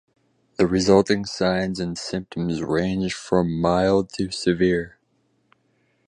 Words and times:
The 0.55 0.65
resulting 0.65 1.25
signs 1.25 1.79
and 1.79 1.95
symptoms 1.95 2.63
range 2.63 3.13
from 3.13 3.61
mild 3.61 4.09
to 4.13 4.31
severe. 4.31 4.97